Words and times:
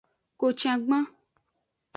Kocangban. 0.39 1.03